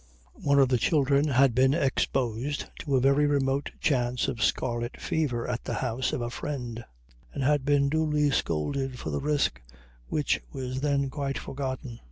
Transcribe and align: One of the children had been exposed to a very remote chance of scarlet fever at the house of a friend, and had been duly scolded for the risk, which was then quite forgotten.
One 0.41 0.57
of 0.57 0.69
the 0.69 0.79
children 0.79 1.27
had 1.27 1.53
been 1.53 1.75
exposed 1.75 2.65
to 2.79 2.95
a 2.95 2.99
very 2.99 3.27
remote 3.27 3.69
chance 3.79 4.27
of 4.27 4.41
scarlet 4.41 4.99
fever 4.99 5.47
at 5.47 5.63
the 5.63 5.75
house 5.75 6.11
of 6.11 6.21
a 6.21 6.31
friend, 6.31 6.83
and 7.33 7.43
had 7.43 7.65
been 7.65 7.87
duly 7.87 8.31
scolded 8.31 8.97
for 8.97 9.11
the 9.11 9.21
risk, 9.21 9.61
which 10.07 10.41
was 10.51 10.81
then 10.81 11.11
quite 11.11 11.37
forgotten. 11.37 11.99